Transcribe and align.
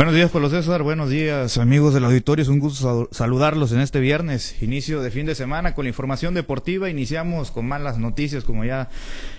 Buenos 0.00 0.14
días, 0.14 0.30
Pablo 0.30 0.48
César. 0.48 0.82
Buenos 0.82 1.10
días, 1.10 1.58
amigos 1.58 1.92
del 1.92 2.06
auditorio. 2.06 2.42
Es 2.42 2.48
un 2.48 2.58
gusto 2.58 3.10
saludarlos 3.12 3.70
en 3.72 3.80
este 3.80 4.00
viernes, 4.00 4.62
inicio 4.62 5.02
de 5.02 5.10
fin 5.10 5.26
de 5.26 5.34
semana 5.34 5.74
con 5.74 5.84
la 5.84 5.90
información 5.90 6.32
deportiva. 6.32 6.88
Iniciamos 6.88 7.50
con 7.50 7.68
malas 7.68 7.98
noticias, 7.98 8.44
como 8.44 8.64
ya, 8.64 8.88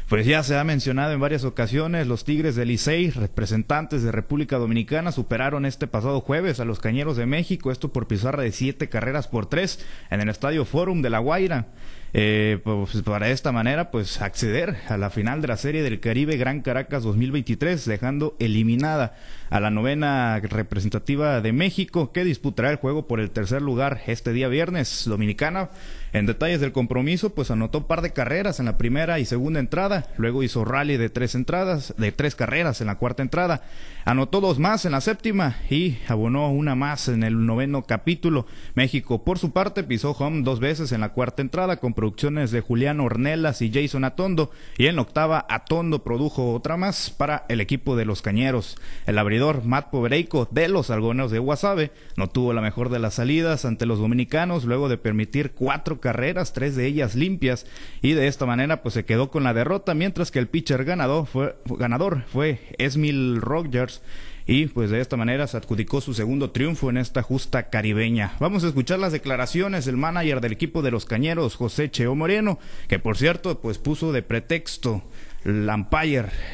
pues 0.08 0.28
ya 0.28 0.44
se 0.44 0.56
ha 0.56 0.64
mencionado 0.64 1.14
en 1.14 1.20
varias 1.20 1.46
ocasiones. 1.46 2.06
Los 2.06 2.26
Tigres 2.26 2.56
del 2.56 2.68
Licey, 2.68 3.10
representantes 3.10 4.04
de 4.04 4.12
República 4.12 4.60
Dominicana, 4.60 5.12
superaron 5.12 5.66
este 5.66 5.88
pasado 5.88 6.22
jueves 6.22 6.60
a 6.60 6.66
los 6.66 6.80
Cañeros 6.80 7.18
de 7.18 7.26
México. 7.26 7.72
Esto 7.72 7.92
por 7.92 8.06
pizarra 8.06 8.44
de 8.44 8.52
siete 8.52 8.88
carreras 8.88 9.28
por 9.28 9.48
tres 9.48 9.84
en 10.12 10.22
el 10.22 10.30
Estadio 10.30 10.64
Forum 10.64 11.02
de 11.02 11.10
La 11.10 11.18
Guaira. 11.18 11.70
Eh, 12.14 12.60
pues 12.64 13.02
para 13.04 13.30
esta 13.30 13.54
manera 13.54 13.90
pues 13.90 14.22
acceder 14.22 14.76
a 14.90 14.98
la 14.98 15.10
final 15.10 15.42
de 15.42 15.48
la 15.48 15.56
Serie 15.56 15.82
del 15.82 16.02
Caribe 16.02 16.36
Gran 16.36 16.62
Caracas 16.62 17.04
2023, 17.04 17.86
dejando 17.86 18.36
eliminada 18.40 19.16
a 19.50 19.62
la 19.62 19.70
novena 19.70 20.40
representativa 20.40 21.40
de 21.40 21.54
México, 21.54 22.12
que 22.12 22.26
disputará 22.26 22.70
el 22.70 22.78
juego 22.78 23.08
por 23.08 23.22
el 23.22 23.32
tercer 23.32 23.62
lugar 23.62 24.02
este 24.08 24.34
día 24.34 24.50
viernes. 24.50 25.04
Dominicana, 25.06 25.70
en 26.14 26.26
detalles 26.26 26.60
del 26.60 26.72
compromiso, 26.72 27.34
pues 27.34 27.52
anotó 27.52 27.80
un 27.80 27.84
par 27.86 28.02
de 28.02 28.12
carreras 28.12 28.60
en 28.60 28.66
la 28.66 28.78
primera 28.78 29.20
y 29.20 29.26
segunda 29.26 29.60
entrada, 29.60 30.08
luego 30.18 30.44
hizo 30.44 30.66
rally 30.66 30.98
de 30.98 31.10
tres 31.10 31.36
entradas, 31.36 31.94
de 31.98 32.12
tres 32.12 32.36
carreras 32.36 32.82
en 32.82 32.88
la 32.88 32.98
cuarta 32.98 33.22
entrada, 33.22 33.64
anotó 34.04 34.42
dos 34.42 34.60
más 34.60 34.86
en 34.86 34.92
la 34.92 35.02
séptima 35.02 35.56
y 35.70 35.98
abonó 36.08 36.52
una 36.52 36.76
más 36.76 37.08
en 37.08 37.24
el 37.24 37.46
noveno 37.46 37.84
capítulo. 37.84 38.46
México, 38.76 39.24
por 39.24 39.40
su 39.40 39.52
parte, 39.52 39.84
pisó 39.84 40.12
home 40.12 40.42
dos 40.44 40.60
veces 40.60 40.92
en 40.92 41.02
la 41.02 41.10
cuarta 41.10 41.42
entrada 41.42 41.78
con 41.78 41.94
producciones 41.94 42.52
de 42.52 42.62
Julián 42.62 43.00
Ornelas 43.00 43.62
y 43.62 43.72
Jason 43.72 44.04
Atondo, 44.04 44.52
y 44.78 44.88
en 44.88 44.98
la 44.98 45.04
octava 45.04 45.46
Atondo 45.50 46.04
produjo 46.04 46.54
otra 46.54 46.78
más 46.78 47.10
para 47.10 47.46
el 47.48 47.62
equipo 47.62 47.96
de 47.96 48.06
los 48.06 48.22
Cañeros. 48.22 48.78
El 49.06 49.18
abridor 49.18 49.64
Matt 49.64 49.90
Povereico 49.92 50.48
de 50.52 50.68
los 50.68 50.90
Algoneros 50.90 51.32
de 51.32 51.40
Guasave 51.40 51.92
no 52.18 52.28
tuvo 52.28 52.54
la 52.54 52.62
mejor 52.62 52.90
de 52.90 53.00
las 53.00 53.16
salidas 53.16 53.66
ante 53.66 53.86
los 53.86 54.00
dominicanos 54.00 54.66
luego 54.66 54.90
de 54.90 54.98
permitir 54.98 55.52
cuatro 55.52 56.01
carreras, 56.02 56.52
tres 56.52 56.76
de 56.76 56.86
ellas 56.86 57.16
limpias, 57.16 57.66
y 58.02 58.12
de 58.12 58.28
esta 58.28 58.46
manera 58.46 58.84
pues 58.84 58.94
se 58.94 59.06
quedó 59.06 59.32
con 59.32 59.44
la 59.44 59.54
derrota, 59.54 59.94
mientras 59.94 60.32
que 60.32 60.40
el 60.40 60.48
pitcher 60.48 60.84
ganador 60.84 61.28
fue, 61.28 61.56
ganador 61.66 62.24
fue 62.28 62.60
Esmil 62.78 63.40
Rogers 63.40 64.02
y 64.46 64.66
pues 64.66 64.90
de 64.90 65.00
esta 65.00 65.18
manera 65.18 65.48
se 65.48 65.58
adjudicó 65.58 66.02
su 66.02 66.14
segundo 66.14 66.52
triunfo 66.52 66.90
en 66.90 66.98
esta 66.98 67.22
justa 67.22 67.70
caribeña. 67.70 68.34
Vamos 68.40 68.64
a 68.64 68.68
escuchar 68.68 69.00
las 69.00 69.14
declaraciones 69.14 69.86
del 69.86 69.98
manager 69.98 70.42
del 70.42 70.52
equipo 70.52 70.82
de 70.82 70.92
los 70.92 71.06
Cañeros, 71.06 71.56
José 71.56 71.90
Cheo 71.90 72.16
Moreno, 72.16 72.60
que 72.88 73.00
por 73.00 73.18
cierto 73.18 73.62
pues 73.62 73.78
puso 73.78 74.12
de 74.12 74.24
pretexto 74.24 75.04
el 75.46 75.70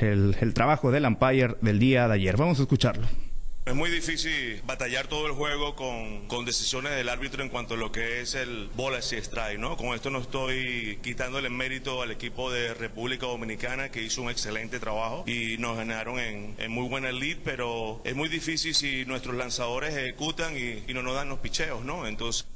el 0.01 0.53
trabajo 0.53 0.91
del 0.91 1.05
umpire 1.05 1.55
del 1.61 1.79
día 1.79 2.07
de 2.07 2.13
ayer. 2.13 2.37
Vamos 2.37 2.59
a 2.59 2.63
escucharlo. 2.63 3.07
Es 3.67 3.75
muy 3.75 3.89
difícil 3.89 4.61
batallar 4.65 5.07
todo 5.07 5.27
el 5.27 5.33
juego 5.33 5.75
con, 5.75 6.25
con, 6.29 6.45
decisiones 6.45 6.95
del 6.95 7.09
árbitro 7.09 7.43
en 7.43 7.49
cuanto 7.49 7.73
a 7.73 7.77
lo 7.77 7.91
que 7.91 8.21
es 8.21 8.33
el 8.33 8.69
bola 8.77 8.99
y 8.99 9.15
strike, 9.15 9.59
¿no? 9.59 9.75
Con 9.75 9.87
esto 9.87 10.09
no 10.09 10.19
estoy 10.19 10.99
quitándole 11.03 11.49
mérito 11.49 12.01
al 12.01 12.11
equipo 12.11 12.49
de 12.49 12.73
República 12.73 13.25
Dominicana 13.25 13.91
que 13.91 14.01
hizo 14.01 14.21
un 14.21 14.29
excelente 14.29 14.79
trabajo 14.79 15.25
y 15.27 15.57
nos 15.57 15.75
ganaron 15.75 16.17
en, 16.17 16.55
en 16.57 16.71
muy 16.71 16.87
buena 16.87 17.11
lead, 17.11 17.39
pero 17.43 17.99
es 18.05 18.15
muy 18.15 18.29
difícil 18.29 18.73
si 18.73 19.03
nuestros 19.05 19.35
lanzadores 19.35 19.93
ejecutan 19.97 20.55
y, 20.57 20.89
y 20.89 20.93
no 20.93 21.01
nos 21.01 21.15
dan 21.15 21.27
los 21.27 21.39
picheos, 21.39 21.83
¿no? 21.83 22.07
Entonces... 22.07 22.47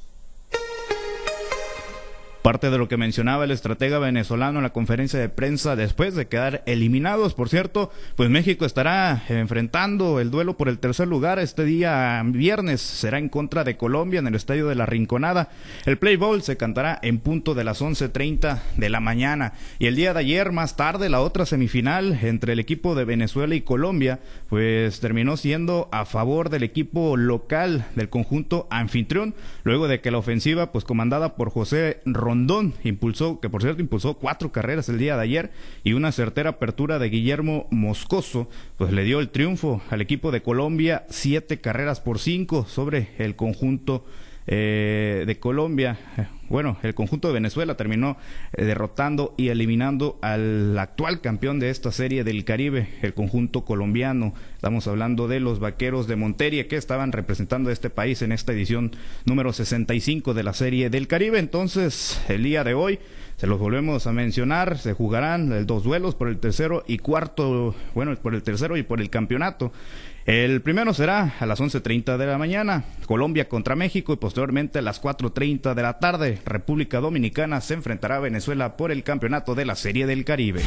Parte 2.51 2.69
de 2.69 2.77
lo 2.77 2.89
que 2.89 2.97
mencionaba 2.97 3.45
el 3.45 3.51
estratega 3.51 3.97
venezolano 3.97 4.59
en 4.59 4.63
la 4.63 4.73
conferencia 4.73 5.17
de 5.17 5.29
prensa 5.29 5.77
después 5.77 6.15
de 6.15 6.27
quedar 6.27 6.63
eliminados, 6.65 7.33
por 7.33 7.47
cierto, 7.47 7.93
pues 8.17 8.29
México 8.29 8.65
estará 8.65 9.23
enfrentando 9.29 10.19
el 10.19 10.31
duelo 10.31 10.57
por 10.57 10.67
el 10.67 10.77
tercer 10.77 11.07
lugar 11.07 11.39
este 11.39 11.63
día 11.63 12.21
viernes, 12.25 12.81
será 12.81 13.19
en 13.19 13.29
contra 13.29 13.63
de 13.63 13.77
Colombia 13.77 14.19
en 14.19 14.27
el 14.27 14.35
Estadio 14.35 14.67
de 14.67 14.75
la 14.75 14.85
Rinconada. 14.85 15.47
El 15.85 15.97
Play 15.97 16.17
Bowl 16.17 16.41
se 16.41 16.57
cantará 16.57 16.99
en 17.01 17.19
punto 17.19 17.55
de 17.55 17.63
las 17.63 17.81
11.30 17.81 18.59
de 18.75 18.89
la 18.89 18.99
mañana. 18.99 19.53
Y 19.79 19.85
el 19.85 19.95
día 19.95 20.13
de 20.13 20.19
ayer 20.19 20.51
más 20.51 20.75
tarde 20.75 21.07
la 21.07 21.21
otra 21.21 21.45
semifinal 21.45 22.19
entre 22.21 22.51
el 22.51 22.59
equipo 22.59 22.95
de 22.95 23.05
Venezuela 23.05 23.55
y 23.55 23.61
Colombia, 23.61 24.19
pues 24.49 24.99
terminó 24.99 25.37
siendo 25.37 25.87
a 25.93 26.03
favor 26.03 26.49
del 26.49 26.63
equipo 26.63 27.15
local 27.15 27.85
del 27.95 28.09
conjunto 28.09 28.67
anfitrión, 28.69 29.35
luego 29.63 29.87
de 29.87 30.01
que 30.01 30.11
la 30.11 30.17
ofensiva 30.17 30.73
pues 30.73 30.83
comandada 30.83 31.35
por 31.35 31.49
José 31.49 32.01
Rondón 32.41 32.73
impulsó, 32.83 33.39
que 33.39 33.51
por 33.51 33.61
cierto 33.61 33.83
impulsó 33.83 34.15
cuatro 34.15 34.51
carreras 34.51 34.89
el 34.89 34.97
día 34.97 35.15
de 35.15 35.21
ayer 35.21 35.51
y 35.83 35.93
una 35.93 36.11
certera 36.11 36.51
apertura 36.51 36.97
de 36.97 37.09
Guillermo 37.09 37.67
Moscoso, 37.69 38.49
pues 38.77 38.91
le 38.91 39.03
dio 39.03 39.19
el 39.19 39.29
triunfo 39.29 39.83
al 39.91 40.01
equipo 40.01 40.31
de 40.31 40.41
Colombia, 40.41 41.05
siete 41.09 41.61
carreras 41.61 41.99
por 41.99 42.17
cinco 42.17 42.65
sobre 42.67 43.09
el 43.19 43.35
conjunto 43.35 44.05
eh, 44.47 45.23
de 45.27 45.39
Colombia. 45.39 45.97
Bueno, 46.49 46.77
el 46.83 46.93
conjunto 46.95 47.29
de 47.29 47.35
Venezuela 47.35 47.77
terminó 47.77 48.17
eh, 48.53 48.65
derrotando 48.65 49.33
y 49.37 49.49
eliminando 49.49 50.19
al 50.21 50.77
actual 50.77 51.21
campeón 51.21 51.59
de 51.59 51.69
esta 51.69 51.91
serie 51.91 52.23
del 52.23 52.43
Caribe, 52.43 52.89
el 53.01 53.13
conjunto 53.13 53.63
colombiano. 53.63 54.33
Estamos 54.55 54.87
hablando 54.87 55.27
de 55.27 55.39
los 55.39 55.59
vaqueros 55.59 56.07
de 56.07 56.17
Montería 56.17 56.67
que 56.67 56.75
estaban 56.75 57.13
representando 57.13 57.69
a 57.69 57.73
este 57.73 57.89
país 57.89 58.21
en 58.21 58.31
esta 58.31 58.51
edición 58.51 58.91
número 59.25 59.53
65 59.53 60.33
de 60.33 60.43
la 60.43 60.53
serie 60.53 60.89
del 60.89 61.07
Caribe. 61.07 61.39
Entonces, 61.39 62.21
el 62.27 62.43
día 62.43 62.63
de 62.63 62.73
hoy 62.73 62.99
se 63.37 63.47
los 63.47 63.57
volvemos 63.57 64.05
a 64.05 64.11
mencionar, 64.11 64.77
se 64.77 64.93
jugarán 64.93 65.65
dos 65.65 65.83
duelos 65.83 66.15
por 66.15 66.27
el 66.27 66.37
tercero 66.37 66.83
y 66.85 66.97
cuarto, 66.97 67.73
bueno, 67.95 68.15
por 68.17 68.35
el 68.35 68.43
tercero 68.43 68.77
y 68.77 68.83
por 68.83 69.01
el 69.01 69.09
campeonato. 69.09 69.71
El 70.25 70.61
primero 70.61 70.93
será 70.93 71.33
a 71.39 71.45
las 71.45 71.59
11.30 71.59 72.17
de 72.17 72.25
la 72.27 72.37
mañana, 72.37 72.83
Colombia 73.07 73.49
contra 73.49 73.75
México 73.75 74.13
y 74.13 74.17
posteriormente 74.17 74.79
a 74.79 74.83
las 74.83 75.01
4.30 75.01 75.73
de 75.73 75.81
la 75.81 75.99
tarde, 75.99 76.39
República 76.45 76.99
Dominicana 76.99 77.59
se 77.59 77.73
enfrentará 77.73 78.17
a 78.17 78.19
Venezuela 78.19 78.77
por 78.77 78.91
el 78.91 79.03
campeonato 79.03 79.55
de 79.55 79.65
la 79.65 79.75
Serie 79.75 80.05
del 80.05 80.23
Caribe. 80.23 80.61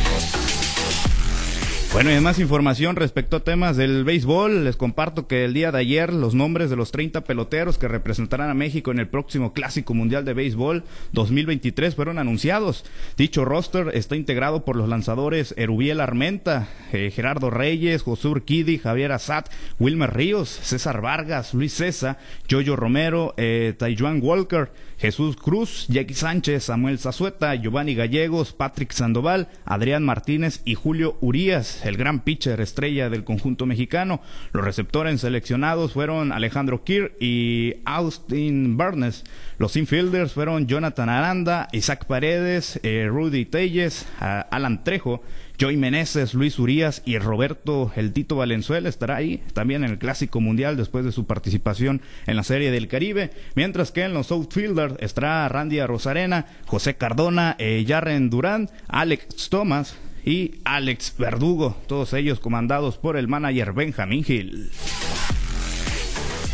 Bueno, 1.94 2.10
y 2.10 2.19
más 2.19 2.41
información 2.41 2.97
respecto 2.97 3.37
a 3.37 3.44
temas 3.44 3.77
del 3.77 4.03
béisbol. 4.03 4.65
Les 4.65 4.77
comparto 4.77 5.28
que 5.28 5.44
el 5.44 5.55
día 5.55 5.71
de 5.71 5.78
ayer 5.78 6.12
los 6.12 6.34
nombres 6.34 6.69
de 6.69 6.75
los 6.75 6.91
30 6.91 7.22
peloteros 7.22 7.78
que 7.78 7.87
representarán 7.87 8.50
a 8.50 8.55
México 8.55 8.91
en 8.91 8.99
el 8.99 9.06
próximo 9.06 9.53
Clásico 9.53 9.94
Mundial 9.94 10.25
de 10.25 10.34
Béisbol 10.34 10.82
2023 11.12 11.94
fueron 11.94 12.19
anunciados. 12.19 12.84
Dicho 13.16 13.44
roster 13.44 13.93
está 13.94 14.16
integrado 14.16 14.65
por 14.65 14.75
los 14.75 14.88
lanzadores 14.88 15.55
Erubiel 15.56 16.00
Armenta, 16.00 16.66
eh, 16.93 17.12
Gerardo 17.15 17.50
Reyes, 17.50 18.03
José 18.03 18.26
Urquidi, 18.26 18.78
Javier 18.78 19.12
Azat, 19.12 19.49
Wilmer 19.78 20.12
Ríos, 20.12 20.49
César 20.49 21.00
Vargas, 21.00 21.55
Luis 21.55 21.75
César, 21.75 22.19
Jojo 22.50 22.75
Romero, 22.75 23.34
eh, 23.37 23.72
Taijuan 23.78 24.19
Walker, 24.21 24.72
Jesús 24.99 25.37
Cruz, 25.37 25.87
Jackie 25.88 26.15
Sánchez, 26.15 26.65
Samuel 26.65 26.99
Zazueta, 26.99 27.55
Giovanni 27.55 27.94
Gallegos, 27.94 28.53
Patrick 28.53 28.91
Sandoval, 28.91 29.49
Adrián 29.65 30.05
Martínez 30.05 30.61
y 30.65 30.75
Julio 30.75 31.16
Urías 31.21 31.84
el 31.84 31.97
gran 31.97 32.21
pitcher 32.21 32.61
estrella 32.61 33.11
del 33.11 33.25
conjunto 33.25 33.67
mexicano. 33.67 34.21
Los 34.53 34.65
receptores 34.65 35.21
seleccionados 35.21 35.93
fueron 35.93 36.33
Alejandro 36.33 36.84
Kir 36.84 37.17
y 37.21 37.75
Austin 37.84 38.77
Barnes. 38.77 39.25
Los 39.59 39.77
infielders 39.77 40.33
fueron 40.33 40.67
Jonathan 40.67 41.09
Aranda, 41.09 41.69
Isaac 41.73 42.06
Paredes, 42.06 42.81
eh, 42.83 43.06
Rudy 43.09 43.44
Telles, 43.44 44.06
Alan 44.19 44.83
Trejo, 44.83 45.23
Joey 45.61 45.77
Meneses, 45.77 46.34
Luis 46.34 46.59
Urías 46.59 47.03
y 47.05 47.19
Roberto 47.19 47.93
El 47.94 48.12
Tito 48.12 48.34
Valenzuela 48.37 48.89
estará 48.89 49.17
ahí 49.17 49.41
también 49.53 49.84
en 49.84 49.91
el 49.91 49.99
Clásico 49.99 50.41
Mundial 50.41 50.77
después 50.77 51.05
de 51.05 51.12
su 51.12 51.27
participación 51.27 52.03
en 52.27 52.37
la 52.37 52.43
Serie 52.43 52.73
del 52.73 52.89
Caribe, 52.89 53.31
mientras 53.55 53.93
que 53.93 54.03
en 54.03 54.15
los 54.15 54.33
outfielders 54.33 54.97
estará 54.99 55.49
Randy 55.49 55.81
Rosarena, 55.83 56.47
José 56.67 56.97
Cardona, 56.97 57.55
eh, 57.59 57.84
Jarren 57.87 58.31
Durán, 58.31 58.69
Alex 58.89 59.49
Thomas, 59.49 59.97
y 60.25 60.57
Alex 60.65 61.15
Verdugo, 61.19 61.77
todos 61.87 62.12
ellos 62.15 62.41
comandados 62.41 62.97
por 62.97 63.17
el 63.17 63.29
manager 63.29 63.73
Benjamin 63.73 64.25
Hill. 64.27 64.71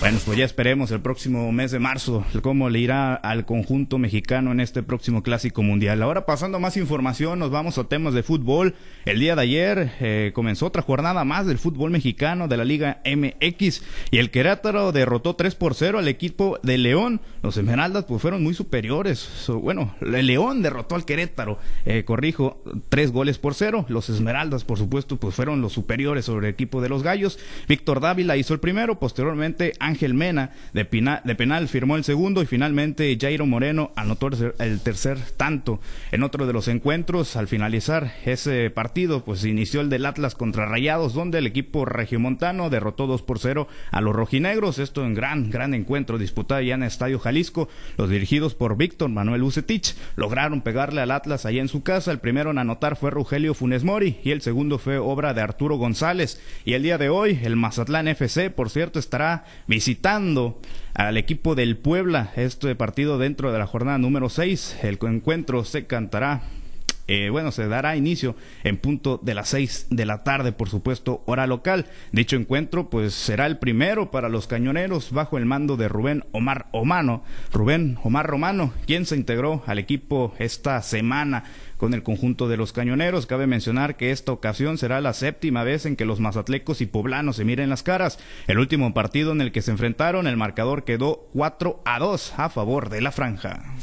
Bueno, 0.01 0.19
pues 0.25 0.39
ya 0.39 0.47
esperemos 0.47 0.91
el 0.93 1.01
próximo 1.01 1.53
mes 1.53 1.73
de 1.73 1.79
marzo 1.79 2.25
cómo 2.41 2.71
le 2.71 2.79
irá 2.79 3.15
al 3.15 3.45
conjunto 3.45 3.99
mexicano 3.99 4.51
en 4.51 4.61
este 4.61 4.83
próximo 4.83 5.23
clásico 5.23 5.63
mundial. 5.63 6.03
Ahora 6.03 6.25
pasando 6.25 6.57
a 6.57 6.61
más 6.61 6.79
información, 6.79 7.39
nos 7.39 7.51
vamos 7.51 7.77
a 7.77 7.85
temas 7.85 8.15
de 8.15 8.23
fútbol. 8.23 8.75
El 9.05 9.21
día 9.21 9.37
de 9.37 9.43
ayer 9.43 9.93
eh, 10.01 10.33
comenzó 10.35 10.65
otra 10.65 10.81
jornada 10.81 11.23
más 11.25 11.47
del 11.47 11.59
fútbol 11.59 11.91
mexicano 11.91 12.49
de 12.49 12.57
la 12.57 12.65
Liga 12.65 13.03
MX 13.05 13.83
y 14.11 14.17
el 14.17 14.31
Querétaro 14.31 14.91
derrotó 14.93 15.37
3 15.37 15.55
por 15.55 15.75
0 15.75 15.99
al 15.99 16.09
equipo 16.09 16.59
de 16.63 16.79
León. 16.79 17.21
Los 17.43 17.59
Esmeraldas 17.59 18.07
pues 18.07 18.23
fueron 18.23 18.43
muy 18.43 18.55
superiores. 18.55 19.29
bueno, 19.49 19.95
el 20.01 20.27
León 20.27 20.63
derrotó 20.63 20.95
al 20.95 21.05
Querétaro, 21.05 21.59
eh, 21.85 22.05
corrijo, 22.07 22.63
3 22.89 23.13
goles 23.13 23.37
por 23.37 23.53
0. 23.53 23.85
Los 23.91 24.09
Esmeraldas, 24.09 24.65
por 24.65 24.79
supuesto, 24.79 25.19
pues 25.19 25.35
fueron 25.35 25.61
los 25.61 25.75
superiores 25.75 26.25
sobre 26.25 26.49
el 26.49 26.55
equipo 26.55 26.81
de 26.81 26.89
los 26.89 27.03
Gallos. 27.03 27.39
Víctor 27.69 28.01
Dávila 28.01 28.39
hizo 28.39 28.55
el 28.55 28.61
primero, 28.61 28.99
posteriormente 28.99 29.75
Ángel 29.91 30.15
Mena 30.15 30.51
de, 30.73 30.85
de 31.25 31.35
penal 31.35 31.69
firmó 31.69 31.97
el 31.97 32.05
segundo 32.05 32.43
y 32.43 32.47
finalmente 32.47 33.17
Jairo 33.21 33.47
Moreno 33.47 33.93
anotó 33.97 34.31
el 34.59 34.81
tercer 34.81 35.19
tanto. 35.37 35.81
En 36.13 36.23
otro 36.23 36.47
de 36.47 36.53
los 36.53 36.69
encuentros, 36.69 37.37
al 37.37 37.49
finalizar 37.49 38.13
ese 38.25 38.71
partido, 38.71 39.25
pues 39.25 39.45
inició 39.45 39.81
el 39.81 39.91
del 39.91 40.07
Atlas 40.07 40.35
contra 40.35 40.67
Rayados, 40.67 41.15
donde 41.15 41.39
el 41.39 41.47
equipo 41.47 41.85
regiomontano 41.85 42.71
derrotó 42.71 43.07
2 43.07 43.23
por 43.23 43.39
0 43.39 43.69
a 43.91 44.01
los 44.01 44.15
rojinegros. 44.15 44.79
Esto 44.79 45.05
en 45.05 45.15
gran, 45.15 45.51
gran 45.51 45.75
encuentro 45.75 46.19
disputado 46.19 46.61
ya 46.63 46.75
en 46.75 46.83
Estadio 46.83 47.19
Jalisco. 47.19 47.69
Los 47.97 48.09
dirigidos 48.09 48.55
por 48.55 48.77
Víctor 48.77 49.11
Manuel 49.11 49.43
Ucetich 49.43 49.95
lograron 50.17 50.63
pegarle 50.63 51.01
al 51.01 51.11
Atlas 51.11 51.47
allá 51.47 51.61
en 51.61 51.69
su 51.69 51.83
casa. 51.83 52.13
El 52.13 52.21
primero 52.21 52.51
en 52.51 52.59
anotar 52.59 52.97
fue 52.97 53.11
Rogelio 53.11 53.55
Funes 53.55 53.85
Mori 53.85 54.19
y 54.23 54.31
el 54.31 54.43
segundo 54.43 54.79
fue 54.79 54.99
obra 54.99 55.35
de 55.35 55.43
Arturo 55.43 55.77
González. 55.77 56.41
Y 56.65 56.75
el 56.75 56.83
día 56.83 56.99
de 56.99 57.09
hoy, 57.09 57.39
el 57.43 57.57
Mazatlán 57.57 58.09
FC, 58.09 58.51
por 58.51 58.71
cierto, 58.71 58.99
estará 58.99 59.45
al 60.95 61.17
equipo 61.17 61.55
del 61.55 61.77
Puebla. 61.77 62.33
Este 62.37 62.75
partido 62.75 63.19
dentro 63.19 63.53
de 63.53 63.59
la 63.59 63.67
jornada 63.67 63.99
número 63.99 64.29
6. 64.29 64.79
El 64.83 64.99
encuentro 65.03 65.65
se 65.65 65.87
cantará 65.87 66.43
eh, 67.13 67.29
bueno, 67.29 67.51
se 67.51 67.67
dará 67.67 67.97
inicio 67.97 68.37
en 68.63 68.77
punto 68.77 69.19
de 69.21 69.35
las 69.35 69.49
seis 69.49 69.89
de 69.91 70.07
la 70.07 70.23
tarde, 70.23 70.53
por 70.53 70.69
supuesto, 70.69 71.25
hora 71.27 71.49
local. 71.49 71.87
Dicho 72.13 72.37
encuentro, 72.37 72.89
pues 72.89 73.15
será 73.15 73.47
el 73.47 73.59
primero 73.59 74.13
para 74.13 74.29
los 74.29 74.47
cañoneros 74.47 75.11
bajo 75.11 75.37
el 75.37 75.45
mando 75.45 75.77
de 75.77 75.89
Rubén 75.89 76.25
Omar 76.31 76.69
Omano, 76.71 77.25
Rubén 77.53 77.99
Omar 78.05 78.29
Romano, 78.29 78.73
quien 78.87 79.07
se 79.07 79.17
integró 79.17 79.65
al 79.67 79.81
equipo 79.81 80.35
esta 80.39 80.81
semana 80.83 81.43
con 81.79 81.95
el 81.95 82.05
conjunto 82.05 82.47
de 82.47 82.57
los 82.57 82.73
cañoneros. 82.73 83.27
Cabe 83.27 83.49
mencionar 83.49 83.97
que 83.97 84.13
esta 84.13 84.31
ocasión 84.31 84.79
será 84.79 85.01
la 85.01 85.13
séptima 85.13 85.65
vez 85.65 85.87
en 85.87 85.97
que 85.97 86.05
los 86.05 86.21
mazatlecos 86.21 86.81
y 86.81 86.87
poblanos 86.87 87.35
se 87.35 87.45
miren 87.45 87.71
las 87.71 87.83
caras. 87.83 88.21
El 88.47 88.61
último 88.61 88.95
partido 88.95 89.33
en 89.33 89.41
el 89.41 89.51
que 89.51 89.63
se 89.63 89.73
enfrentaron, 89.73 90.29
el 90.29 90.37
marcador 90.37 90.85
quedó 90.85 91.29
4 91.33 91.83
a 91.85 91.99
2 91.99 92.35
a 92.37 92.51
favor 92.51 92.89
de 92.89 93.01
la 93.01 93.11
franja. 93.11 93.75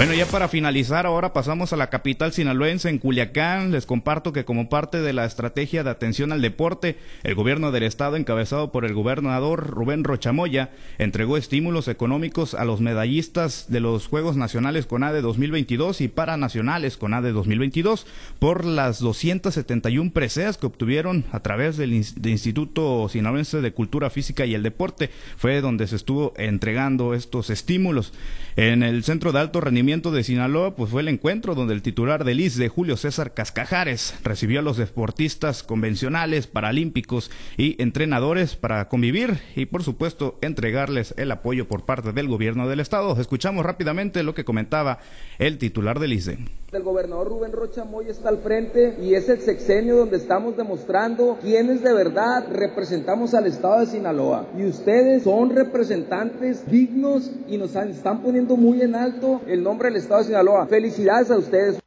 Bueno, 0.00 0.14
ya 0.14 0.24
para 0.24 0.48
finalizar, 0.48 1.04
ahora 1.04 1.34
pasamos 1.34 1.74
a 1.74 1.76
la 1.76 1.90
capital 1.90 2.32
sinaloense, 2.32 2.88
en 2.88 2.96
Culiacán. 2.96 3.70
Les 3.70 3.84
comparto 3.84 4.32
que 4.32 4.46
como 4.46 4.70
parte 4.70 5.02
de 5.02 5.12
la 5.12 5.26
estrategia 5.26 5.84
de 5.84 5.90
atención 5.90 6.32
al 6.32 6.40
deporte, 6.40 6.96
el 7.22 7.34
gobierno 7.34 7.70
del 7.70 7.82
estado, 7.82 8.16
encabezado 8.16 8.72
por 8.72 8.86
el 8.86 8.94
gobernador 8.94 9.66
Rubén 9.66 10.02
Rochamoya, 10.02 10.70
entregó 10.96 11.36
estímulos 11.36 11.86
económicos 11.86 12.54
a 12.54 12.64
los 12.64 12.80
medallistas 12.80 13.66
de 13.68 13.80
los 13.80 14.06
Juegos 14.06 14.36
Nacionales 14.36 14.86
CONADE 14.86 15.20
2022 15.20 16.00
y 16.00 16.08
Paranacionales 16.08 16.96
CONADE 16.96 17.32
2022 17.32 18.06
por 18.38 18.64
las 18.64 19.00
271 19.00 20.12
preseas 20.12 20.56
que 20.56 20.64
obtuvieron 20.64 21.26
a 21.30 21.40
través 21.40 21.76
del 21.76 21.92
Instituto 21.92 23.06
Sinaloense 23.10 23.60
de 23.60 23.72
Cultura 23.74 24.08
Física 24.08 24.46
y 24.46 24.54
el 24.54 24.62
Deporte. 24.62 25.10
Fue 25.36 25.60
donde 25.60 25.86
se 25.86 25.96
estuvo 25.96 26.32
entregando 26.38 27.12
estos 27.12 27.50
estímulos. 27.50 28.14
En 28.56 28.82
el 28.82 29.04
Centro 29.04 29.32
de 29.32 29.40
Alto 29.40 29.60
Rendimiento 29.60 29.89
de 29.90 30.22
Sinaloa, 30.22 30.76
pues 30.76 30.88
fue 30.88 31.02
el 31.02 31.08
encuentro 31.08 31.56
donde 31.56 31.74
el 31.74 31.82
titular 31.82 32.22
del 32.22 32.38
IS 32.38 32.56
de 32.56 32.68
Julio 32.68 32.96
César 32.96 33.34
Cascajares 33.34 34.14
recibió 34.22 34.60
a 34.60 34.62
los 34.62 34.76
deportistas 34.76 35.64
convencionales, 35.64 36.46
paralímpicos 36.46 37.28
y 37.56 37.74
entrenadores 37.82 38.54
para 38.54 38.88
convivir 38.88 39.40
y, 39.56 39.66
por 39.66 39.82
supuesto, 39.82 40.38
entregarles 40.42 41.12
el 41.18 41.32
apoyo 41.32 41.66
por 41.66 41.86
parte 41.86 42.12
del 42.12 42.28
gobierno 42.28 42.68
del 42.68 42.78
Estado. 42.78 43.20
Escuchamos 43.20 43.66
rápidamente 43.66 44.22
lo 44.22 44.32
que 44.32 44.44
comentaba 44.44 45.00
el 45.40 45.58
titular 45.58 45.98
del 45.98 46.12
ISDE. 46.12 46.38
El 46.72 46.84
gobernador 46.84 47.28
Rubén 47.28 47.50
Rocha 47.50 47.84
Moy 47.84 48.06
está 48.08 48.28
al 48.28 48.38
frente 48.38 48.96
y 49.02 49.14
es 49.14 49.28
el 49.28 49.40
sexenio 49.40 49.96
donde 49.96 50.18
estamos 50.18 50.56
demostrando 50.56 51.36
quiénes 51.42 51.82
de 51.82 51.92
verdad 51.92 52.46
representamos 52.48 53.34
al 53.34 53.48
Estado 53.48 53.80
de 53.80 53.86
Sinaloa. 53.86 54.46
Y 54.56 54.66
ustedes 54.66 55.24
son 55.24 55.50
representantes 55.50 56.70
dignos 56.70 57.32
y 57.48 57.58
nos 57.58 57.74
están 57.74 58.22
poniendo 58.22 58.56
muy 58.56 58.82
en 58.82 58.94
alto 58.94 59.40
el 59.48 59.64
nombre 59.64 59.88
del 59.88 59.96
Estado 59.96 60.20
de 60.20 60.28
Sinaloa. 60.28 60.68
Felicidades 60.68 61.32
a 61.32 61.38
ustedes. 61.38 61.80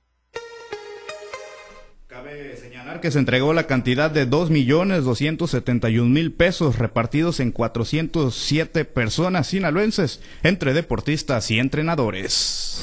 Cabe 2.07 2.57
señalar 2.57 2.99
que 2.99 3.09
se 3.09 3.19
entregó 3.19 3.53
la 3.53 3.67
cantidad 3.67 4.11
de 4.11 4.29
2.271.000 4.29 6.35
pesos 6.35 6.77
repartidos 6.77 7.39
en 7.39 7.53
407 7.53 8.83
personas 8.83 9.47
sinaloenses, 9.47 10.19
entre 10.43 10.73
deportistas 10.73 11.49
y 11.51 11.59
entrenadores. 11.59 12.81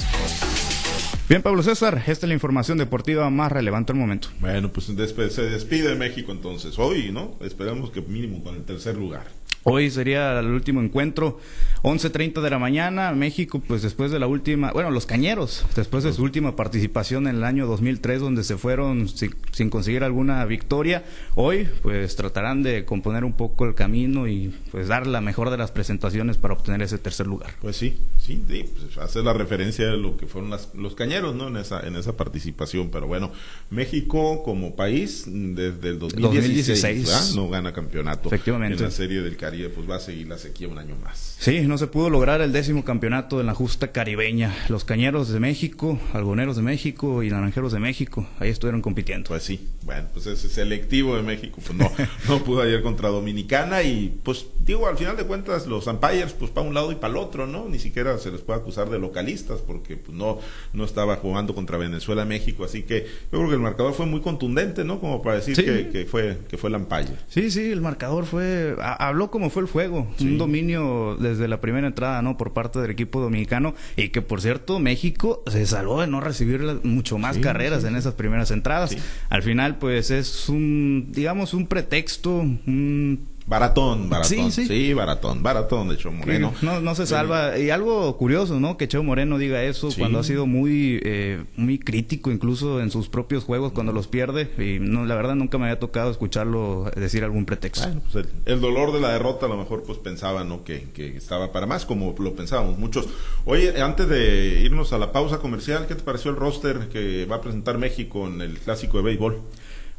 Bien, 1.31 1.43
Pablo 1.43 1.63
César, 1.63 2.03
esta 2.09 2.27
es 2.27 2.29
la 2.29 2.35
información 2.35 2.77
deportiva 2.77 3.31
más 3.31 3.53
relevante 3.53 3.93
al 3.93 3.99
momento. 4.01 4.31
Bueno, 4.41 4.73
pues 4.73 4.87
se 4.87 5.43
despide 5.45 5.95
México 5.95 6.33
entonces, 6.33 6.77
hoy, 6.77 7.13
¿no? 7.13 7.37
Esperamos 7.41 7.93
que 7.93 8.03
mínimo 8.03 8.43
con 8.43 8.57
el 8.57 8.65
tercer 8.65 8.97
lugar. 8.97 9.29
Hoy 9.63 9.91
sería 9.91 10.41
el 10.41 10.47
último 10.47 10.81
encuentro, 10.81 11.39
11.30 11.83 12.41
de 12.41 12.51
la 12.51 12.59
mañana, 12.59 13.13
México, 13.13 13.63
pues 13.67 13.83
después 13.83 14.11
de 14.11 14.19
la 14.19 14.27
última, 14.27 14.73
bueno, 14.73 14.91
los 14.91 15.05
cañeros, 15.05 15.67
después 15.77 16.03
de 16.03 16.15
su 16.15 16.23
última 16.23 16.57
participación 16.57 17.27
en 17.27 17.37
el 17.37 17.45
año 17.45 17.67
2003, 17.67 18.21
donde 18.21 18.43
se 18.43 18.57
fueron 18.57 19.09
sin, 19.09 19.71
conseguir 19.71 20.03
alguna 20.03 20.43
victoria, 20.47 21.05
hoy 21.35 21.69
pues 21.83 22.17
tratarán 22.17 22.63
de 22.63 22.87
componer 22.87 23.25
un 23.25 23.35
poco 23.35 23.67
el 23.67 23.75
camino 23.75 24.29
y 24.29 24.55
pues 24.71 24.89
dar 24.89 25.07
la 25.07 25.21
mejor 25.21 25.51
de 25.51 25.59
las 25.59 25.71
presentaciones 25.71 26.39
para 26.39 26.55
obtener 26.55 26.81
ese 26.81 26.97
tercer 26.97 27.27
lugar. 27.27 27.51
Pues 27.61 27.77
sí, 27.77 27.97
sí, 28.19 28.43
sí 28.49 28.65
pues 28.79 28.97
hacer 28.97 29.25
la 29.25 29.35
referencia 29.35 29.87
de 29.87 29.99
lo 29.99 30.17
que 30.17 30.27
fueron 30.27 30.51
los 30.75 30.95
cañeros, 30.95 31.35
¿no? 31.35 31.49
En 31.49 31.59
esa, 31.59 31.87
en 31.87 31.97
esa 31.97 32.17
participación, 32.17 32.91
pero 32.91 33.07
bueno, 33.07 33.31
México 33.69 34.43
como 34.43 34.75
país, 34.75 35.25
desde 35.27 35.91
el 35.91 35.99
2016, 35.99 37.35
no 37.37 37.51
gana 37.51 37.75
campeonato 37.75 38.29
Efectivamente. 38.29 38.79
en 38.79 38.85
la 38.85 38.91
serie 38.91 39.21
del 39.21 39.37
pues 39.75 39.89
va 39.89 39.97
a 39.97 40.01
seguir 40.01 40.29
la 40.29 40.39
sequía 40.39 40.69
un 40.69 40.79
año 40.79 40.97
más. 41.03 41.37
Sí, 41.39 41.61
no 41.63 41.79
se 41.79 41.87
pudo 41.87 42.11
lograr 42.11 42.41
el 42.41 42.53
décimo 42.53 42.85
campeonato 42.85 43.41
en 43.41 43.47
la 43.47 43.55
justa 43.55 43.93
caribeña. 43.93 44.55
Los 44.69 44.85
cañeros 44.85 45.29
de 45.31 45.41
México, 45.41 45.99
algoneros 46.13 46.57
de 46.57 46.63
México 46.63 47.23
y 47.23 47.31
naranjeros 47.31 47.73
de 47.73 47.81
México, 47.81 48.27
ahí 48.39 48.51
estuvieron 48.51 48.83
compitiendo. 48.83 49.29
Pues 49.29 49.43
sí, 49.43 49.69
bueno, 49.83 50.09
pues 50.13 50.27
ese 50.27 50.49
selectivo 50.49 51.17
de 51.17 51.23
México, 51.23 51.61
pues 51.65 51.77
no, 51.77 51.91
no 52.29 52.45
pudo 52.45 52.63
ayer 52.63 52.83
contra 52.83 53.09
Dominicana 53.09 53.83
y 53.83 54.19
pues 54.23 54.47
digo, 54.65 54.87
al 54.87 54.97
final 54.97 55.17
de 55.17 55.25
cuentas 55.25 55.67
los 55.67 55.87
umpires 55.87 56.33
pues 56.33 56.51
para 56.51 56.67
un 56.67 56.75
lado 56.75 56.93
y 56.93 56.97
para 56.97 57.13
el 57.13 57.17
otro, 57.19 57.47
¿no? 57.47 57.69
Ni 57.69 57.79
siquiera 57.79 58.17
se 58.19 58.31
les 58.31 58.41
puede 58.41 58.61
acusar 58.61 58.91
de 58.91 58.99
localistas 58.99 59.61
porque 59.61 59.97
pues 59.97 60.17
no, 60.17 60.39
no 60.73 60.85
estaba 60.85 61.17
jugando 61.17 61.55
contra 61.55 61.79
Venezuela, 61.79 62.25
México, 62.25 62.65
así 62.65 62.83
que 62.83 63.07
yo 63.33 63.39
creo 63.39 63.49
que 63.49 63.55
el 63.55 63.61
marcador 63.61 63.95
fue 63.95 64.07
muy 64.07 64.21
contundente, 64.21 64.85
¿no? 64.85 65.01
Como 65.01 65.23
para 65.23 65.37
decir 65.37 65.57
que, 65.57 65.89
que, 65.89 66.05
fue 66.05 66.39
que 66.49 66.59
fue 66.59 66.69
el 66.71 66.77
umpire. 66.77 67.17
Sí, 67.29 67.51
sí, 67.51 67.71
el 67.71 67.81
marcador 67.81 68.27
fue, 68.27 68.77
habló 68.81 69.31
como 69.31 69.40
fue 69.49 69.63
el 69.63 69.69
juego, 69.69 70.07
un 70.21 70.37
dominio 70.37 71.17
desde 71.19 71.49
la 71.49 71.61
primera 71.61 71.87
entrada, 71.87 72.21
¿no? 72.21 72.37
Por 72.37 72.53
parte 72.53 72.81
del 72.81 72.91
equipo 72.91 73.21
dominicano. 73.21 73.75
Y 73.97 74.09
que 74.09 74.21
por 74.21 74.43
cierto 74.43 74.79
México 74.79 75.43
se 75.47 75.65
salvó 75.67 76.01
de 76.01 76.07
no 76.07 76.21
recibir 76.21 76.81
mucho 76.83 77.17
más 77.17 77.39
carreras 77.39 77.85
en 77.85 77.97
esas 77.97 78.15
primeras 78.15 78.51
entradas. 78.51 78.95
Al 79.29 79.43
final 79.43 79.79
pues 79.79 80.11
es 80.11 80.49
un, 80.49 81.09
digamos, 81.13 81.55
un 81.55 81.67
pretexto, 81.67 82.35
un 82.35 83.31
Baratón, 83.51 84.09
baratón. 84.09 84.53
Sí, 84.53 84.95
baratón, 84.95 85.43
baratón 85.43 85.89
de 85.89 85.97
Cheo 85.97 86.13
Moreno. 86.13 86.55
no, 86.63 86.81
no 86.81 86.95
se 86.95 87.05
salva. 87.05 87.59
Y 87.59 87.71
algo 87.71 88.17
curioso, 88.17 88.61
¿no? 88.61 88.77
Que 88.77 88.87
Cheo 88.87 89.03
Moreno 89.03 89.39
diga 89.39 89.61
eso 89.65 89.89
cuando 89.99 90.21
ha 90.21 90.23
sido 90.23 90.47
muy, 90.47 91.01
eh, 91.03 91.43
muy 91.57 91.81
crítico, 91.81 92.31
incluso 92.31 92.81
en 92.81 92.93
sus 92.93 93.09
propios 93.09 93.43
juegos, 93.43 93.73
cuando 93.73 93.93
los 93.93 94.07
pierde. 94.07 94.49
Y 94.57 94.79
no, 94.79 95.05
la 95.05 95.17
verdad 95.17 95.35
nunca 95.35 95.59
me 95.59 95.65
había 95.65 95.81
tocado 95.81 96.13
escucharlo 96.13 96.93
decir 96.95 97.25
algún 97.25 97.45
pretexto. 97.45 97.89
Pues 98.13 98.25
el, 98.45 98.61
dolor 98.61 98.93
de 98.93 99.01
la 99.01 99.15
derrota, 99.15 99.47
a 99.47 99.49
lo 99.49 99.57
mejor, 99.57 99.83
pues 99.83 99.99
pensaba, 99.99 100.45
¿no? 100.45 100.63
Que, 100.63 100.85
que 100.95 101.17
estaba 101.17 101.51
para 101.51 101.67
más, 101.67 101.85
como 101.85 102.15
lo 102.21 102.37
pensábamos 102.37 102.79
muchos. 102.79 103.09
Oye, 103.47 103.83
antes 103.83 104.09
de 104.09 104.61
irnos 104.63 104.93
a 104.93 104.99
la 104.99 105.11
pausa 105.11 105.39
comercial, 105.39 105.89
¿qué 105.89 105.97
te 105.97 106.05
pareció 106.05 106.31
el 106.31 106.37
roster 106.37 106.89
que 106.89 107.27
va 107.27 107.37
a 107.37 107.41
presentar 107.41 107.79
México 107.79 108.29
en 108.29 108.43
el 108.43 108.61
clásico 108.61 108.99
de 108.99 109.03
béisbol? 109.03 109.43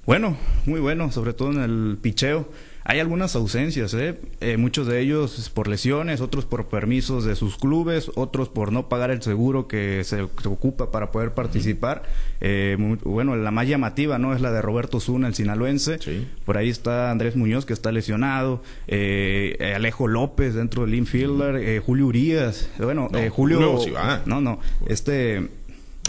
Bueno, 0.06 0.36
muy 0.66 0.80
bueno, 0.80 1.12
sobre 1.12 1.34
todo 1.34 1.52
en 1.52 1.62
el 1.62 1.98
picheo. 2.02 2.48
Hay 2.84 3.00
algunas 3.00 3.36
ausencias, 3.36 3.94
¿eh? 3.94 4.18
¿eh? 4.40 4.58
muchos 4.58 4.88
de 4.88 5.00
ellos 5.00 5.52
por 5.54 5.68
lesiones, 5.68 6.20
otros 6.20 6.46
por 6.46 6.66
permisos 6.66 7.24
de 7.24 7.36
sus 7.36 7.56
clubes, 7.58 8.12
otros 8.16 8.50
por 8.50 8.72
no 8.72 8.90
pagar 8.90 9.12
el 9.12 9.22
seguro 9.22 9.68
que 9.68 10.04
se, 10.04 10.24
ocupa 10.24 10.90
para 10.90 11.12
poder 11.12 11.36
participar. 11.36 12.02
Eh, 12.42 12.76
bueno, 13.04 13.36
la 13.36 13.52
más 13.52 13.68
llamativa 13.68 14.18
no 14.18 14.34
es 14.34 14.42
la 14.42 14.52
de 14.52 14.64
Roberto 14.64 15.00
Zuna, 15.00 15.28
el 15.28 15.36
sinaloense. 15.36 16.00
Por 16.44 16.58
ahí 16.58 16.70
está 16.70 17.12
Andrés 17.12 17.36
Muñoz, 17.36 17.68
que 17.68 17.74
está 17.74 17.92
lesionado. 17.92 18.64
Eh, 18.88 19.74
Alejo 19.76 20.08
López 20.08 20.56
dentro 20.56 20.84
del 20.86 20.96
infielder. 20.96 21.82
Julio 21.82 22.08
Urias. 22.08 22.68
Bueno, 22.80 23.10
Julio. 23.30 23.78
no, 24.26 24.42
no. 24.42 24.60
Este. 24.88 25.50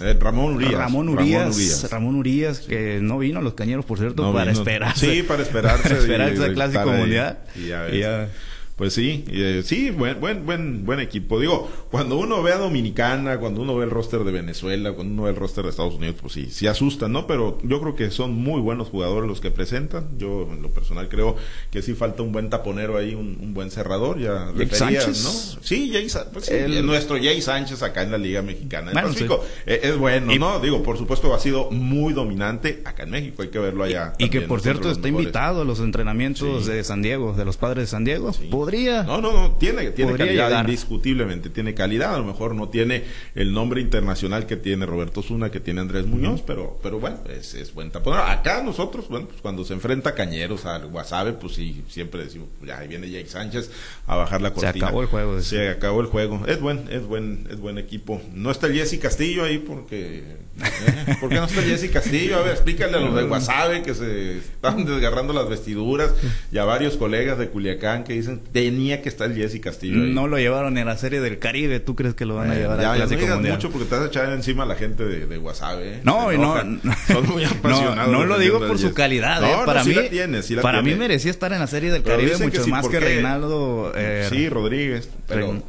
Eh, 0.01 0.17
Ramón 0.19 0.55
Urias. 0.55 0.73
Ramón 0.73 1.09
Urias. 1.09 1.91
Ramón 1.91 2.17
Urias. 2.17 2.61
que 2.61 3.01
no 3.03 3.19
vino 3.19 3.41
a 3.41 3.43
los 3.43 3.55
cañeros, 3.55 3.85
por 3.85 3.99
cierto, 3.99 4.33
para 4.33 4.53
esperarse. 4.53 5.15
Sí, 5.15 5.23
para 5.23 5.43
esperarse. 5.43 5.83
para 5.89 6.01
esperarse 6.01 6.45
al 6.45 6.55
Clásico 6.55 6.91
Mundial. 6.93 7.39
Y 7.55 7.69
ya, 7.69 8.29
Pues 8.77 8.95
sí, 8.95 9.25
eh, 9.29 9.63
sí, 9.65 9.91
buen, 9.91 10.19
buen, 10.19 10.45
buen, 10.47 10.85
buen 10.87 10.99
equipo. 10.99 11.39
Digo, 11.39 11.71
cuando 11.91 12.17
uno 12.19 12.43
ve 12.43 12.53
a 12.53 12.57
Dominicana, 12.59 13.39
cuando 13.39 13.61
uno 13.63 13.77
ve 13.77 13.85
el 13.85 13.91
roster 13.91 14.25
de 14.25 14.33
Venezuela, 14.33 14.93
cuando 14.93 15.13
uno 15.13 15.23
ve 15.25 15.31
el 15.31 15.37
roster 15.37 15.63
de 15.65 15.71
Estados 15.71 15.95
Unidos, 15.95 16.17
pues 16.21 16.33
sí, 16.33 16.49
sí 16.51 16.67
asustan, 16.67 17.13
¿no? 17.13 17.27
Pero 17.27 17.59
yo 17.63 17.81
creo 17.81 17.95
que 17.95 18.11
son 18.11 18.35
muy 18.35 18.61
buenos 18.61 18.89
jugadores 18.89 19.29
los 19.29 19.41
que 19.41 19.51
presentan. 19.51 20.19
Yo, 20.19 20.49
en 20.51 20.63
lo 20.63 20.71
personal, 20.71 21.09
creo 21.11 21.37
que 21.71 21.83
sí 21.83 21.93
falta 21.95 22.23
un 22.23 22.33
buen 22.33 22.49
taponero 22.51 22.97
ahí, 22.97 23.15
un, 23.15 23.37
un 23.41 23.53
buen 23.55 23.71
cerrador. 23.71 24.19
Ya 24.19 24.53
Sánchez? 24.73 25.23
¿no? 25.23 25.61
Sí, 25.63 25.91
Jay, 25.93 26.09
pues 26.33 26.47
sí, 26.47 26.55
El- 26.55 26.85
nuestro 26.87 27.17
Jay 27.23 27.41
Sánchez 27.43 27.83
acá 27.83 28.03
en 28.03 28.11
la 28.11 28.19
Liga 28.19 28.41
Mexicana. 28.43 28.87
del 28.87 28.95
Bueno, 28.95 29.09
Pacífico. 29.09 29.45
Eh, 29.67 29.81
es 29.85 29.97
bueno, 29.99 30.35
¿no? 30.39 30.61
Digo, 30.61 30.83
por 30.83 30.97
supuesto, 30.97 31.33
ha 31.35 31.39
sido 31.39 31.71
muy 31.71 32.15
dominante 32.15 32.81
acá 32.87 33.03
en 33.05 33.11
México. 33.11 33.43
Hay 33.43 33.49
que 33.49 33.59
verlo 33.59 33.85
allá. 33.85 34.15
Y 34.19 34.31
que 34.31 34.41
por 34.41 34.61
cierto 34.63 34.91
está 34.91 35.03
mejores. 35.03 35.25
invitado 35.27 35.61
a 35.61 35.65
los 35.65 35.79
entrenamientos 35.81 36.65
Sí. 36.65 36.71
de 36.71 36.83
San 36.85 37.03
Diego, 37.03 37.35
de 37.35 37.45
los 37.45 37.59
padres 37.59 37.85
de 37.85 37.87
San 37.89 38.05
Diego. 38.05 38.33
Podría. 38.63 39.03
No, 39.03 39.21
no, 39.21 39.33
no, 39.33 39.57
tiene, 39.57 39.91
tiene 39.91 40.15
calidad, 40.15 40.47
llegar. 40.49 40.65
indiscutiblemente, 40.67 41.51
tiene 41.51 41.75
calidad, 41.75 42.15
a 42.15 42.19
lo 42.19 42.25
mejor 42.25 42.55
no 42.55 42.69
tiene 42.69 43.03
el 43.35 43.53
nombre 43.53 43.81
internacional 43.81 44.47
que 44.47 44.57
tiene 44.57 44.87
Roberto 44.87 45.21
Zuna, 45.21 45.51
que 45.51 45.59
tiene 45.59 45.81
Andrés 45.81 46.07
Muñoz, 46.07 46.43
pero, 46.47 46.79
pero 46.81 47.01
bueno, 47.01 47.19
es, 47.29 47.55
es 47.55 47.75
buen 47.75 47.91
taponero. 47.91 48.23
Acá 48.23 48.63
nosotros, 48.63 49.09
bueno, 49.09 49.27
pues 49.27 49.41
cuando 49.41 49.65
se 49.65 49.73
enfrenta 49.75 50.15
Cañeros 50.15 50.65
al 50.65 50.87
Guasave, 50.87 51.33
pues 51.33 51.55
sí, 51.55 51.83
siempre 51.89 52.23
decimos, 52.23 52.51
pues 52.61 52.69
ya 52.69 52.79
ahí 52.79 52.87
viene 52.87 53.11
Jake 53.11 53.29
Sánchez 53.29 53.69
a 54.07 54.15
bajar 54.15 54.41
la 54.41 54.51
Se 54.51 54.55
cortina. 54.55 54.87
acabó 54.87 55.03
el 55.03 55.09
juego, 55.09 55.41
Se 55.41 55.69
acabó 55.69 56.01
el 56.01 56.07
juego. 56.07 56.47
Es 56.47 56.61
buen, 56.61 56.85
es 56.89 57.05
buen, 57.05 57.49
es 57.51 57.59
buen 57.59 57.79
equipo. 57.79 58.23
No 58.33 58.53
está 58.53 58.69
el 58.69 58.75
Jesse 58.75 59.01
Castillo 59.01 59.43
ahí 59.43 59.59
porque, 59.59 60.19
¿eh? 60.19 61.17
¿por 61.21 61.31
qué 61.31 61.35
no 61.35 61.47
está 61.47 61.63
Jesse 61.63 61.91
Castillo? 61.91 62.37
A 62.37 62.43
ver, 62.43 62.53
explícale 62.53 62.97
a 62.97 63.01
los 63.01 63.15
de 63.17 63.25
Guasave 63.25 63.83
que 63.83 63.95
se 63.95 64.39
están 64.39 64.85
desgarrando 64.85 65.33
las 65.33 65.49
vestiduras 65.49 66.13
y 66.53 66.59
a 66.59 66.65
varios 66.65 66.97
colegas 66.97 67.39
de 67.39 67.49
Culiacán 67.49 68.05
que 68.05 68.13
dicen 68.13 68.41
tenía 68.53 69.01
que 69.03 69.09
estar 69.09 69.33
Jesse 69.35 69.61
Castillo 69.61 70.03
ahí. 70.05 70.13
No 70.13 70.29
lo 70.29 70.37
llevaron 70.39 70.77
en 70.79 70.87
la 70.87 70.97
serie 70.97 71.21
del 71.21 71.39
Caribe. 71.39 71.81
¿Tú 71.81 71.95
crees 71.97 72.15
que 72.15 72.27
lo 72.27 72.35
van 72.37 72.51
a 72.51 72.55
Eh, 72.57 72.61
llevar 72.61 72.81
ya, 72.81 72.93
al 72.93 72.99
ya 72.99 73.05
no 73.07 73.21
digas 73.21 73.41
mucho 73.41 73.71
porque 73.71 73.87
te 73.87 73.95
vas 73.95 74.05
a 74.05 74.07
echar 74.09 74.33
encima 74.33 74.65
a 74.65 74.67
la 74.67 74.75
gente 74.77 75.05
de, 75.05 75.27
de 75.27 75.37
Guasave. 75.39 75.95
¿eh? 75.97 76.01
No, 76.05 76.25
no, 76.25 76.31
enojan. 76.33 76.81
Son 77.07 77.27
muy 77.29 77.45
apasionados. 77.47 78.13
no, 78.13 78.19
no 78.21 78.27
lo 78.27 78.39
digo 78.39 78.59
por 78.67 78.79
su 78.79 78.93
calidad. 78.95 79.41
No, 79.41 79.47
eh. 79.49 79.57
no, 79.61 79.65
para 79.65 79.83
sí 79.85 79.91
mí, 79.91 79.95
la 79.97 80.09
tiene, 80.11 80.43
sí 80.43 80.55
la 80.55 80.63
para 80.63 80.83
mí 80.83 80.95
merecía 80.95 81.31
estar 81.31 81.53
en 81.53 81.61
la 81.61 81.67
serie 81.67 81.91
del 81.91 82.03
Pero 82.03 82.17
Caribe 82.17 82.37
que 82.39 82.45
mucho 82.45 82.65
sí, 82.65 82.71
más 82.71 82.83
¿por 82.83 82.91
que? 82.91 83.01
Reinaldo. 83.01 83.93
eh, 83.97 84.27
Sí, 84.31 84.49
Rodríguez. 84.49 85.09
Pero, 85.27 85.63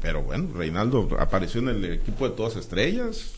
pero 0.00 0.22
bueno, 0.22 0.48
Reinaldo 0.54 1.08
apareció 1.18 1.60
en 1.60 1.68
el 1.68 1.84
equipo 1.92 2.28
de 2.28 2.36
todas 2.36 2.56
estrellas. 2.56 3.36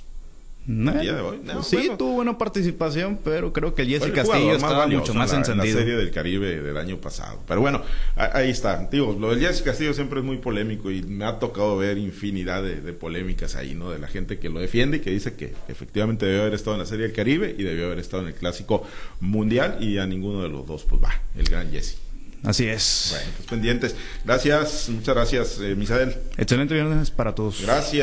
No, 0.66 0.92
el 0.92 1.00
día 1.00 1.14
de 1.14 1.20
hoy. 1.20 1.40
No, 1.44 1.62
sí, 1.62 1.76
bueno. 1.76 1.96
tuvo 1.98 2.12
buena 2.14 2.38
participación, 2.38 3.18
pero 3.22 3.52
creo 3.52 3.74
que 3.74 3.82
el 3.82 3.88
Jesse 3.88 4.10
Castillo 4.12 4.52
estaba 4.54 4.78
valioso 4.78 5.12
mucho 5.12 5.14
más 5.14 5.32
en 5.32 5.40
la, 5.40 5.46
en 5.46 5.58
la 5.58 5.64
encendido. 5.64 5.78
serie 5.78 5.96
del 5.96 6.10
Caribe 6.10 6.62
del 6.62 6.76
año 6.76 6.98
pasado. 6.98 7.40
Pero 7.46 7.60
bueno, 7.60 7.82
ahí 8.16 8.50
está. 8.50 8.88
Digo, 8.90 9.16
lo 9.18 9.30
del 9.34 9.40
Jesse 9.40 9.62
Castillo 9.62 9.92
siempre 9.92 10.20
es 10.20 10.24
muy 10.24 10.38
polémico 10.38 10.90
y 10.90 11.02
me 11.02 11.24
ha 11.24 11.38
tocado 11.38 11.76
ver 11.76 11.98
infinidad 11.98 12.62
de, 12.62 12.80
de 12.80 12.92
polémicas 12.92 13.56
ahí, 13.56 13.74
¿no? 13.74 13.90
De 13.90 13.98
la 13.98 14.08
gente 14.08 14.38
que 14.38 14.48
lo 14.48 14.60
defiende 14.60 14.98
y 14.98 15.00
que 15.00 15.10
dice 15.10 15.34
que 15.34 15.54
efectivamente 15.68 16.24
debió 16.26 16.42
haber 16.42 16.54
estado 16.54 16.76
en 16.76 16.80
la 16.80 16.86
serie 16.86 17.06
del 17.06 17.14
Caribe 17.14 17.54
y 17.58 17.62
debió 17.62 17.86
haber 17.86 17.98
estado 17.98 18.22
en 18.22 18.28
el 18.28 18.34
Clásico 18.34 18.84
Mundial 19.20 19.78
y 19.80 19.98
a 19.98 20.06
ninguno 20.06 20.42
de 20.42 20.48
los 20.48 20.66
dos, 20.66 20.84
pues 20.84 21.02
va, 21.02 21.12
el 21.36 21.44
gran 21.44 21.70
Jesse. 21.70 21.98
Así 22.44 22.66
es. 22.66 23.08
Bueno, 23.10 23.30
pues 23.38 23.48
pendientes. 23.48 23.96
Gracias, 24.22 24.90
muchas 24.90 25.14
gracias, 25.14 25.58
eh, 25.60 25.74
Misael. 25.74 26.14
Excelente 26.36 26.74
viernes 26.74 27.10
para 27.10 27.34
todos. 27.34 27.62
Gracias. 27.62 28.02